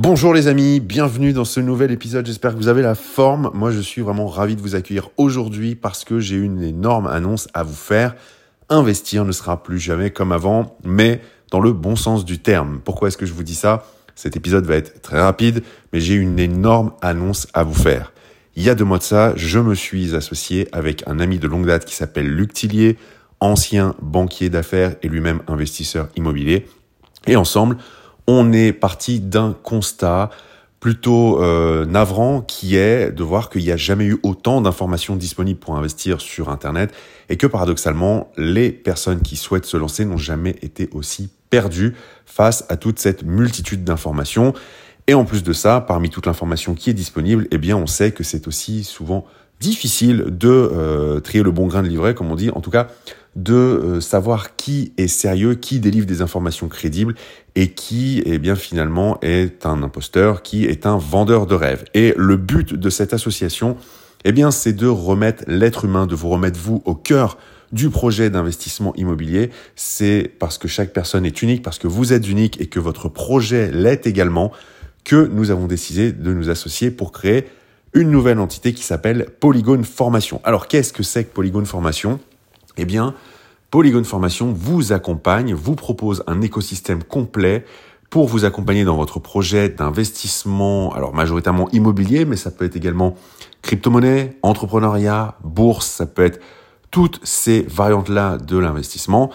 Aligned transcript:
Bonjour 0.00 0.32
les 0.32 0.46
amis, 0.46 0.78
bienvenue 0.78 1.32
dans 1.32 1.44
ce 1.44 1.58
nouvel 1.58 1.90
épisode, 1.90 2.24
j'espère 2.24 2.52
que 2.52 2.58
vous 2.58 2.68
avez 2.68 2.82
la 2.82 2.94
forme. 2.94 3.50
Moi 3.52 3.72
je 3.72 3.80
suis 3.80 4.00
vraiment 4.00 4.28
ravi 4.28 4.54
de 4.54 4.60
vous 4.60 4.76
accueillir 4.76 5.10
aujourd'hui 5.16 5.74
parce 5.74 6.04
que 6.04 6.20
j'ai 6.20 6.36
une 6.36 6.62
énorme 6.62 7.08
annonce 7.08 7.48
à 7.52 7.64
vous 7.64 7.74
faire. 7.74 8.14
Investir 8.68 9.24
ne 9.24 9.32
sera 9.32 9.60
plus 9.60 9.80
jamais 9.80 10.12
comme 10.12 10.30
avant, 10.30 10.78
mais 10.84 11.20
dans 11.50 11.58
le 11.58 11.72
bon 11.72 11.96
sens 11.96 12.24
du 12.24 12.38
terme. 12.38 12.80
Pourquoi 12.84 13.08
est-ce 13.08 13.16
que 13.16 13.26
je 13.26 13.32
vous 13.32 13.42
dis 13.42 13.56
ça? 13.56 13.86
Cet 14.14 14.36
épisode 14.36 14.66
va 14.66 14.76
être 14.76 15.02
très 15.02 15.20
rapide, 15.20 15.64
mais 15.92 15.98
j'ai 15.98 16.14
une 16.14 16.38
énorme 16.38 16.92
annonce 17.02 17.48
à 17.52 17.64
vous 17.64 17.74
faire. 17.74 18.12
Il 18.54 18.62
y 18.62 18.70
a 18.70 18.76
deux 18.76 18.84
mois 18.84 18.98
de 18.98 19.02
ça, 19.02 19.32
je 19.34 19.58
me 19.58 19.74
suis 19.74 20.14
associé 20.14 20.68
avec 20.70 21.02
un 21.08 21.18
ami 21.18 21.40
de 21.40 21.48
longue 21.48 21.66
date 21.66 21.84
qui 21.84 21.96
s'appelle 21.96 22.28
Luc 22.28 22.52
Tillier, 22.52 22.98
ancien 23.40 23.96
banquier 24.00 24.48
d'affaires 24.48 24.94
et 25.02 25.08
lui-même 25.08 25.40
investisseur 25.48 26.08
immobilier. 26.14 26.68
Et 27.26 27.34
ensemble, 27.34 27.78
on 28.28 28.52
est 28.52 28.74
parti 28.74 29.20
d'un 29.20 29.56
constat 29.62 30.28
plutôt 30.80 31.42
euh, 31.42 31.86
navrant 31.86 32.40
qui 32.42 32.76
est 32.76 33.10
de 33.10 33.24
voir 33.24 33.50
qu'il 33.50 33.64
n'y 33.64 33.72
a 33.72 33.76
jamais 33.76 34.04
eu 34.04 34.18
autant 34.22 34.60
d'informations 34.60 35.16
disponibles 35.16 35.58
pour 35.58 35.76
investir 35.76 36.20
sur 36.20 36.50
Internet 36.50 36.92
et 37.30 37.36
que 37.36 37.46
paradoxalement, 37.46 38.30
les 38.36 38.70
personnes 38.70 39.22
qui 39.22 39.36
souhaitent 39.36 39.64
se 39.64 39.76
lancer 39.76 40.04
n'ont 40.04 40.18
jamais 40.18 40.56
été 40.62 40.88
aussi 40.92 41.30
perdues 41.50 41.94
face 42.26 42.64
à 42.68 42.76
toute 42.76 42.98
cette 42.98 43.24
multitude 43.24 43.82
d'informations. 43.82 44.52
Et 45.06 45.14
en 45.14 45.24
plus 45.24 45.42
de 45.42 45.54
ça, 45.54 45.80
parmi 45.80 46.10
toute 46.10 46.26
l'information 46.26 46.74
qui 46.74 46.90
est 46.90 46.94
disponible, 46.94 47.48
eh 47.50 47.72
on 47.72 47.86
sait 47.86 48.12
que 48.12 48.22
c'est 48.22 48.46
aussi 48.46 48.84
souvent 48.84 49.24
difficile 49.60 50.26
de 50.28 50.48
euh, 50.48 51.20
trier 51.20 51.42
le 51.42 51.50
bon 51.50 51.66
grain 51.66 51.82
de 51.82 51.88
livret, 51.88 52.14
comme 52.14 52.30
on 52.30 52.36
dit. 52.36 52.50
En 52.50 52.60
tout 52.60 52.70
cas, 52.70 52.88
de 53.36 53.54
euh, 53.54 54.00
savoir 54.00 54.56
qui 54.56 54.92
est 54.96 55.08
sérieux, 55.08 55.54
qui 55.54 55.80
délivre 55.80 56.06
des 56.06 56.22
informations 56.22 56.68
crédibles 56.68 57.14
et 57.54 57.70
qui, 57.70 58.22
eh 58.26 58.38
bien, 58.38 58.56
finalement, 58.56 59.18
est 59.22 59.66
un 59.66 59.82
imposteur, 59.82 60.42
qui 60.42 60.64
est 60.64 60.86
un 60.86 60.98
vendeur 60.98 61.46
de 61.46 61.54
rêves. 61.54 61.84
Et 61.94 62.14
le 62.16 62.36
but 62.36 62.74
de 62.74 62.90
cette 62.90 63.12
association, 63.12 63.76
eh 64.24 64.32
bien, 64.32 64.50
c'est 64.50 64.72
de 64.72 64.86
remettre 64.86 65.44
l'être 65.46 65.84
humain, 65.84 66.06
de 66.06 66.14
vous 66.14 66.28
remettre 66.28 66.58
vous 66.58 66.82
au 66.84 66.94
cœur 66.94 67.38
du 67.70 67.90
projet 67.90 68.30
d'investissement 68.30 68.94
immobilier. 68.96 69.50
C'est 69.76 70.32
parce 70.38 70.58
que 70.58 70.68
chaque 70.68 70.92
personne 70.92 71.26
est 71.26 71.42
unique, 71.42 71.62
parce 71.62 71.78
que 71.78 71.86
vous 71.86 72.12
êtes 72.12 72.28
unique 72.28 72.60
et 72.60 72.66
que 72.66 72.80
votre 72.80 73.08
projet 73.08 73.70
l'est 73.70 74.06
également, 74.06 74.52
que 75.04 75.28
nous 75.32 75.50
avons 75.50 75.66
décidé 75.66 76.12
de 76.12 76.32
nous 76.32 76.50
associer 76.50 76.90
pour 76.90 77.12
créer 77.12 77.46
une 77.94 78.10
nouvelle 78.10 78.38
entité 78.38 78.72
qui 78.72 78.82
s'appelle 78.82 79.26
Polygone 79.40 79.84
Formation. 79.84 80.40
Alors, 80.44 80.68
qu'est-ce 80.68 80.92
que 80.92 81.02
c'est 81.02 81.24
que 81.24 81.32
Polygone 81.32 81.66
Formation? 81.66 82.20
Eh 82.76 82.84
bien, 82.84 83.14
Polygone 83.70 84.04
Formation 84.04 84.52
vous 84.52 84.92
accompagne, 84.92 85.54
vous 85.54 85.74
propose 85.74 86.22
un 86.26 86.40
écosystème 86.40 87.02
complet 87.02 87.64
pour 88.10 88.26
vous 88.26 88.44
accompagner 88.44 88.84
dans 88.84 88.96
votre 88.96 89.18
projet 89.18 89.68
d'investissement, 89.68 90.94
alors 90.94 91.14
majoritairement 91.14 91.68
immobilier, 91.72 92.24
mais 92.24 92.36
ça 92.36 92.50
peut 92.50 92.64
être 92.64 92.76
également 92.76 93.14
crypto-monnaie, 93.62 94.38
entrepreneuriat, 94.42 95.36
bourse, 95.44 95.86
ça 95.86 96.06
peut 96.06 96.24
être 96.24 96.40
toutes 96.90 97.20
ces 97.22 97.62
variantes-là 97.62 98.38
de 98.38 98.56
l'investissement. 98.56 99.30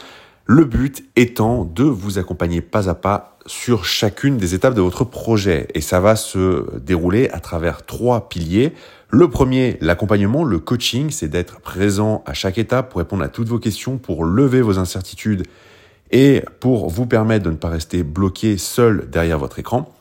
Le 0.46 0.66
but 0.66 1.06
étant 1.16 1.64
de 1.64 1.86
vous 1.86 2.20
accompagner 2.20 2.60
pas 2.60 2.90
à 2.90 2.96
pas 2.96 3.38
sur 3.46 3.86
chacune 3.86 4.38
des 4.38 4.56
étapes 4.56 4.74
de 4.74 4.82
votre 4.82 5.06
projet. 5.06 5.68
Et 5.74 5.80
ça 5.80 6.02
va 6.02 6.18
se 6.18 6.78
dérouler 6.80 7.30
à 7.30 7.40
travers 7.40 7.86
trois 7.86 8.28
piliers. 8.28 8.74
Le 9.10 9.30
premier, 9.30 9.78
l'accompagnement, 9.80 10.44
le 10.44 10.60
coaching, 10.60 11.12
c'est 11.12 11.30
d'être 11.30 11.62
présent 11.62 12.24
à 12.26 12.34
chaque 12.34 12.58
étape 12.58 12.90
pour 12.90 13.00
répondre 13.00 13.24
à 13.24 13.30
toutes 13.30 13.48
vos 13.48 13.60
questions, 13.60 13.98
pour 13.98 14.26
lever 14.26 14.62
vos 14.62 14.80
incertitudes 14.80 15.44
et 16.12 16.44
pour 16.60 16.90
vous 16.90 17.06
permettre 17.06 17.46
de 17.46 17.52
ne 17.52 17.56
pas 17.56 17.70
rester 17.70 18.04
bloqué 18.04 18.58
seul 18.58 19.10
derrière 19.10 19.40
votre 19.40 19.60
écran. 19.60 19.94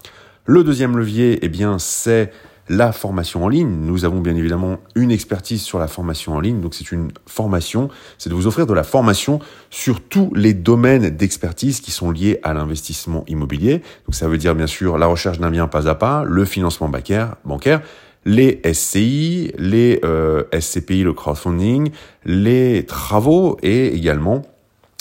Le 0.45 0.65
deuxième 0.65 0.97
levier, 0.97 1.39
eh 1.43 1.49
bien, 1.49 1.79
c'est 1.79 2.33
la 2.69 2.93
formation 2.93 3.45
en 3.45 3.49
ligne. 3.49 3.69
Nous 3.69 4.05
avons 4.05 4.21
bien 4.21 4.37
évidemment 4.37 4.79
une 4.95 5.11
expertise 5.11 5.63
sur 5.63 5.79
la 5.79 5.89
formation 5.89 6.35
en 6.35 6.41
ligne. 6.41 6.61
Donc 6.61 6.75
c'est 6.75 6.93
une 6.93 7.11
formation, 7.27 7.89
c'est 8.19 8.31
de 8.31 8.35
vous 8.35 8.47
offrir 8.47 8.67
de 8.67 8.75
la 8.75 8.85
formation 8.85 9.41
sur 9.71 10.01
tous 10.01 10.33
les 10.35 10.55
domaines 10.55 11.11
d'expertise 11.11 11.81
qui 11.81 11.91
sont 11.91 12.11
liés 12.11 12.41
à 12.43 12.55
l'investissement 12.55 13.25
immobilier. 13.27 13.83
Donc 14.07 14.15
ça 14.15 14.29
veut 14.29 14.39
dire 14.39 14.55
bien 14.55 14.67
sûr 14.67 14.99
la 14.99 15.07
recherche 15.07 15.39
d'un 15.39 15.51
bien 15.51 15.67
pas 15.69 15.89
à 15.89 15.95
pas, 15.95 16.25
le 16.25 16.45
financement 16.45 16.89
bancaire, 16.89 17.37
bancaire 17.45 17.83
les 18.25 18.61
SCI, 18.73 19.53
les 19.59 20.01
euh, 20.05 20.45
SCPI, 20.59 21.03
le 21.03 21.13
crowdfunding, 21.13 21.91
les 22.25 22.87
travaux 22.87 23.59
et 23.63 23.89
également 23.89 24.43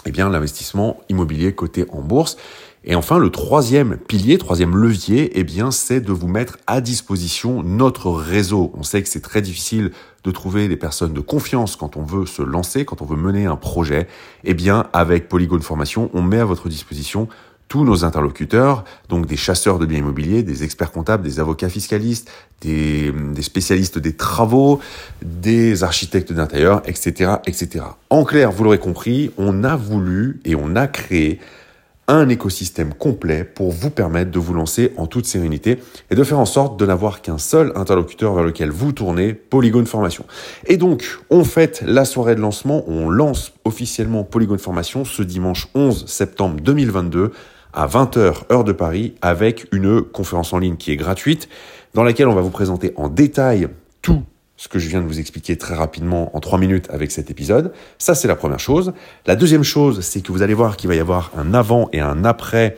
eh 0.06 0.12
bien 0.12 0.30
l'investissement 0.30 1.00
immobilier 1.10 1.54
coté 1.54 1.86
en 1.92 2.02
bourse. 2.02 2.38
Et 2.84 2.96
enfin, 2.96 3.20
le 3.20 3.30
troisième 3.30 3.98
pilier, 3.98 4.40
troisième 4.40 4.76
levier, 4.76 5.32
eh 5.36 5.44
bien, 5.44 5.70
c'est 5.70 6.02
de 6.02 6.12
vous 6.12 6.28
mettre 6.28 6.58
à 6.66 6.82
disposition 6.82 7.62
notre 7.62 8.10
réseau. 8.10 8.72
On 8.76 8.82
sait 8.82 9.04
que 9.04 9.10
c'est 9.10 9.22
très 9.22 9.44
difficile 9.44 9.92
de 10.24 10.32
trouver 10.32 10.68
des 10.68 10.78
personnes 10.78 11.14
de 11.14 11.20
confiance 11.20 11.76
quand 11.76 11.96
on 11.96 12.02
veut 12.02 12.26
se 12.26 12.42
lancer, 12.42 12.84
quand 12.84 13.04
on 13.04 13.06
veut 13.06 13.18
mener 13.18 13.46
un 13.46 13.56
projet. 13.56 14.08
Eh 14.44 14.56
bien, 14.56 14.88
avec 14.94 15.30
Polygone 15.30 15.62
Formation, 15.62 16.10
on 16.14 16.24
met 16.24 16.40
à 16.40 16.46
votre 16.46 16.70
disposition 16.70 17.28
tous 17.68 17.86
nos 17.86 18.04
interlocuteurs, 18.04 18.84
donc 19.08 19.28
des 19.28 19.38
chasseurs 19.38 19.80
de 19.80 19.86
biens 19.86 20.00
immobiliers, 20.00 20.44
des 20.44 20.66
experts 20.66 20.92
comptables, 20.92 21.24
des 21.24 21.40
avocats 21.40 21.70
fiscalistes, 21.70 22.30
des, 22.60 23.14
spécialistes 23.42 23.98
des 23.98 24.14
travaux, 24.14 24.82
des 25.22 25.84
architectes 25.84 26.34
d'intérieur, 26.34 26.82
etc., 26.86 27.36
etc. 27.46 27.86
En 28.10 28.26
clair, 28.26 28.52
vous 28.52 28.66
l'aurez 28.66 28.78
compris, 28.78 29.32
on 29.38 29.64
a 29.64 29.78
voulu 29.78 30.42
et 30.44 30.54
on 30.54 30.76
a 30.76 30.88
créé 30.88 31.40
un 32.08 32.30
écosystème 32.30 32.94
complet 32.94 33.44
pour 33.44 33.72
vous 33.72 33.90
permettre 33.90 34.32
de 34.32 34.40
vous 34.40 34.54
lancer 34.54 34.94
en 34.98 35.08
toute 35.08 35.26
sérénité 35.26 35.80
et 36.10 36.16
de 36.16 36.24
faire 36.24 36.40
en 36.40 36.46
sorte 36.46 36.80
de 36.80 36.86
n'avoir 36.86 37.22
qu'un 37.22 37.38
seul 37.38 37.72
interlocuteur 37.76 38.34
vers 38.34 38.44
lequel 38.44 38.70
vous 38.70 38.92
tournez, 38.92 39.34
Polygone 39.34 39.86
Formation. 39.86 40.26
Et 40.66 40.78
donc, 40.78 41.20
on 41.30 41.44
fête 41.44 41.84
la 41.86 42.06
soirée 42.06 42.36
de 42.36 42.42
lancement, 42.42 42.84
on 42.88 43.10
lance 43.10 43.54
officiellement 43.66 44.24
Polygone 44.24 44.60
Formation 44.60 45.06
ce 45.06 45.24
dimanche 45.24 45.68
11 45.74 46.06
septembre 46.08 46.60
2022 46.62 47.32
à 47.74 47.88
20h 47.88 48.52
heure 48.52 48.64
de 48.64 48.74
Paris 48.74 49.14
avec 49.22 49.68
une 49.72 50.02
conférence 50.02 50.54
en 50.54 50.60
ligne 50.60 50.76
qui 50.76 50.92
est 50.92 50.98
gratuite 50.98 51.48
dans 51.94 52.04
laquelle 52.04 52.28
on 52.28 52.36
va 52.36 52.42
vous 52.42 52.50
présenter 52.50 52.94
en 52.98 53.08
détail 53.08 53.68
tout 54.02 54.24
ce 54.62 54.68
que 54.68 54.78
je 54.78 54.88
viens 54.90 55.02
de 55.02 55.08
vous 55.08 55.20
expliquer 55.20 55.58
très 55.58 55.74
rapidement 55.74 56.36
en 56.38 56.40
trois 56.40 56.60
minutes 56.60 56.88
avec 56.92 57.10
cet 57.10 57.32
épisode. 57.32 57.74
Ça, 57.98 58.14
c'est 58.14 58.28
la 58.28 58.36
première 58.36 58.60
chose. 58.60 58.94
La 59.26 59.36
deuxième 59.36 59.64
chose, 59.64 60.02
c'est 60.02 60.22
que 60.22 60.32
vous 60.32 60.44
allez 60.44 60.54
voir 60.54 60.78
qu'il 60.78 60.88
va 60.88 60.94
y 60.94 61.00
avoir 61.00 61.32
un 61.36 61.56
avant 61.56 61.90
et 61.94 62.00
un 62.00 62.24
après 62.26 62.78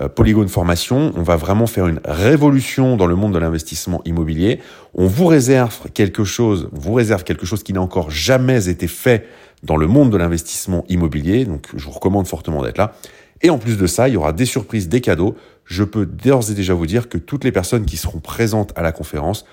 euh, 0.00 0.08
Polygone 0.08 0.48
Formation. 0.48 1.12
On 1.16 1.22
va 1.22 1.36
vraiment 1.36 1.66
faire 1.66 1.86
une 1.86 2.00
révolution 2.02 2.96
dans 2.96 3.04
le 3.04 3.14
monde 3.14 3.34
de 3.34 3.38
l'investissement 3.38 4.00
immobilier. 4.06 4.60
On 4.94 5.06
vous 5.06 5.26
réserve 5.26 5.90
quelque 5.92 6.24
chose, 6.24 6.70
vous 6.72 6.94
réserve 6.94 7.24
quelque 7.24 7.44
chose 7.44 7.62
qui 7.62 7.74
n'a 7.74 7.82
encore 7.82 8.10
jamais 8.10 8.70
été 8.70 8.88
fait 8.88 9.26
dans 9.62 9.76
le 9.76 9.86
monde 9.86 10.08
de 10.08 10.16
l'investissement 10.16 10.86
immobilier. 10.88 11.44
Donc, 11.44 11.66
je 11.76 11.84
vous 11.84 11.90
recommande 11.90 12.26
fortement 12.26 12.62
d'être 12.62 12.78
là. 12.78 12.94
Et 13.42 13.50
en 13.50 13.58
plus 13.58 13.76
de 13.76 13.86
ça, 13.86 14.08
il 14.08 14.14
y 14.14 14.16
aura 14.16 14.32
des 14.32 14.46
surprises, 14.46 14.88
des 14.88 15.02
cadeaux. 15.02 15.36
Je 15.66 15.84
peux 15.84 16.06
d'ores 16.06 16.50
et 16.50 16.54
déjà 16.54 16.72
vous 16.72 16.86
dire 16.86 17.10
que 17.10 17.18
toutes 17.18 17.44
les 17.44 17.52
personnes 17.52 17.84
qui 17.84 17.98
seront 17.98 18.20
présentes 18.20 18.72
à 18.76 18.82
la 18.82 18.92
conférence 18.92 19.44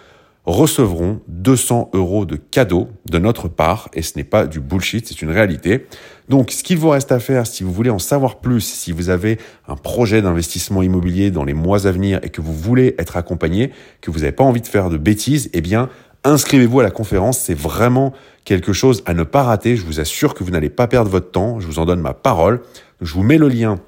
recevront 0.45 1.21
200 1.27 1.89
euros 1.93 2.25
de 2.25 2.35
cadeaux 2.35 2.89
de 3.09 3.17
notre 3.17 3.47
part, 3.47 3.89
et 3.93 4.01
ce 4.01 4.17
n'est 4.17 4.23
pas 4.23 4.45
du 4.45 4.59
bullshit, 4.59 5.07
c'est 5.07 5.21
une 5.21 5.31
réalité. 5.31 5.87
Donc, 6.29 6.51
ce 6.51 6.63
qu'il 6.63 6.77
vous 6.77 6.89
reste 6.89 7.11
à 7.11 7.19
faire, 7.19 7.47
si 7.47 7.63
vous 7.63 7.71
voulez 7.71 7.89
en 7.89 7.99
savoir 7.99 8.37
plus, 8.37 8.61
si 8.61 8.91
vous 8.91 9.09
avez 9.09 9.37
un 9.67 9.75
projet 9.75 10.21
d'investissement 10.21 10.81
immobilier 10.81 11.31
dans 11.31 11.43
les 11.43 11.53
mois 11.53 11.87
à 11.87 11.91
venir 11.91 12.19
et 12.23 12.29
que 12.29 12.41
vous 12.41 12.53
voulez 12.53 12.95
être 12.97 13.17
accompagné, 13.17 13.71
que 14.01 14.11
vous 14.11 14.19
n'avez 14.19 14.31
pas 14.31 14.43
envie 14.43 14.61
de 14.61 14.67
faire 14.67 14.89
de 14.89 14.97
bêtises, 14.97 15.49
eh 15.53 15.61
bien, 15.61 15.89
inscrivez-vous 16.23 16.79
à 16.79 16.83
la 16.83 16.91
conférence. 16.91 17.39
C'est 17.39 17.57
vraiment 17.57 18.13
quelque 18.43 18.73
chose 18.73 19.03
à 19.05 19.13
ne 19.13 19.23
pas 19.23 19.43
rater. 19.43 19.75
Je 19.75 19.85
vous 19.85 19.99
assure 19.99 20.33
que 20.33 20.43
vous 20.43 20.51
n'allez 20.51 20.69
pas 20.69 20.87
perdre 20.87 21.09
votre 21.09 21.31
temps. 21.31 21.59
Je 21.59 21.67
vous 21.67 21.79
en 21.79 21.85
donne 21.85 22.01
ma 22.01 22.13
parole. 22.13 22.61
Je 23.01 23.13
vous 23.13 23.23
mets 23.23 23.37
le 23.37 23.47
lien 23.47 23.79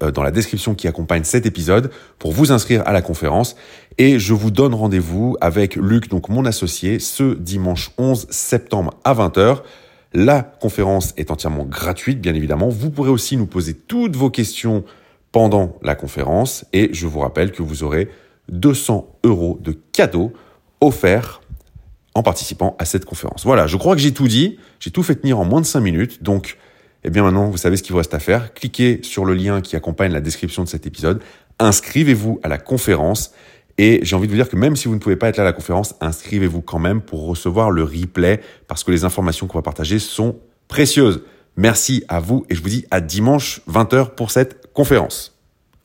dans 0.00 0.22
la 0.22 0.30
description 0.30 0.74
qui 0.74 0.88
accompagne 0.88 1.24
cet 1.24 1.46
épisode 1.46 1.90
pour 2.18 2.32
vous 2.32 2.50
inscrire 2.50 2.82
à 2.86 2.92
la 2.92 3.02
conférence 3.02 3.56
et 3.98 4.18
je 4.18 4.32
vous 4.32 4.50
donne 4.50 4.74
rendez-vous 4.74 5.36
avec 5.40 5.76
Luc, 5.76 6.08
donc 6.08 6.28
mon 6.28 6.44
associé, 6.44 6.98
ce 6.98 7.34
dimanche 7.34 7.90
11 7.98 8.26
septembre 8.30 8.94
à 9.04 9.14
20h. 9.14 9.62
La 10.14 10.42
conférence 10.42 11.14
est 11.16 11.30
entièrement 11.30 11.64
gratuite, 11.64 12.20
bien 12.20 12.34
évidemment. 12.34 12.68
Vous 12.68 12.90
pourrez 12.90 13.10
aussi 13.10 13.36
nous 13.36 13.46
poser 13.46 13.74
toutes 13.74 14.16
vos 14.16 14.30
questions 14.30 14.84
pendant 15.30 15.76
la 15.82 15.94
conférence 15.94 16.64
et 16.72 16.90
je 16.92 17.06
vous 17.06 17.20
rappelle 17.20 17.52
que 17.52 17.62
vous 17.62 17.82
aurez 17.82 18.10
200 18.50 19.18
euros 19.24 19.58
de 19.62 19.72
cadeaux 19.92 20.32
offerts 20.80 21.40
en 22.14 22.22
participant 22.22 22.76
à 22.78 22.84
cette 22.84 23.04
conférence. 23.04 23.44
Voilà, 23.44 23.66
je 23.66 23.76
crois 23.76 23.94
que 23.94 24.02
j'ai 24.02 24.12
tout 24.12 24.28
dit, 24.28 24.58
j'ai 24.80 24.90
tout 24.90 25.02
fait 25.02 25.14
tenir 25.14 25.38
en 25.38 25.44
moins 25.44 25.60
de 25.60 25.66
5 25.66 25.80
minutes, 25.80 26.22
donc 26.22 26.58
eh 27.04 27.10
bien 27.10 27.22
maintenant, 27.22 27.48
vous 27.48 27.56
savez 27.56 27.76
ce 27.76 27.82
qu'il 27.82 27.92
vous 27.92 27.98
reste 27.98 28.14
à 28.14 28.18
faire. 28.18 28.54
Cliquez 28.54 29.00
sur 29.02 29.24
le 29.24 29.34
lien 29.34 29.60
qui 29.60 29.76
accompagne 29.76 30.12
la 30.12 30.20
description 30.20 30.62
de 30.62 30.68
cet 30.68 30.86
épisode. 30.86 31.20
Inscrivez-vous 31.58 32.40
à 32.42 32.48
la 32.48 32.58
conférence. 32.58 33.32
Et 33.78 34.00
j'ai 34.02 34.14
envie 34.14 34.26
de 34.26 34.32
vous 34.32 34.36
dire 34.36 34.48
que 34.48 34.56
même 34.56 34.76
si 34.76 34.86
vous 34.86 34.94
ne 34.94 35.00
pouvez 35.00 35.16
pas 35.16 35.28
être 35.28 35.38
là 35.38 35.42
à 35.42 35.46
la 35.46 35.52
conférence, 35.52 35.94
inscrivez-vous 36.00 36.60
quand 36.60 36.78
même 36.78 37.00
pour 37.00 37.26
recevoir 37.26 37.70
le 37.70 37.82
replay 37.82 38.40
parce 38.68 38.84
que 38.84 38.90
les 38.90 39.04
informations 39.04 39.46
qu'on 39.46 39.58
va 39.58 39.62
partager 39.62 39.98
sont 39.98 40.36
précieuses. 40.68 41.22
Merci 41.56 42.04
à 42.08 42.20
vous 42.20 42.44
et 42.48 42.54
je 42.54 42.62
vous 42.62 42.68
dis 42.68 42.86
à 42.90 43.00
dimanche 43.00 43.62
20h 43.68 44.14
pour 44.14 44.30
cette 44.30 44.72
conférence. 44.72 45.31